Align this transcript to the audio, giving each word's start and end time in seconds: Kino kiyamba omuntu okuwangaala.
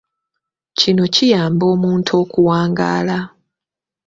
Kino 0.79 1.03
kiyamba 1.13 1.63
omuntu 1.73 2.11
okuwangaala. 2.21 3.17